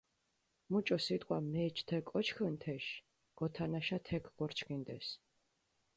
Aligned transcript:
მუჭო 0.69 0.97
სიტყვა 1.05 1.37
მეჩ 1.51 1.77
თე 1.87 1.97
კოჩქჷნ 2.09 2.55
თეში, 2.61 2.97
გოთანაშა 3.37 3.97
თექ 4.05 4.23
გორჩქინდეს. 4.37 5.07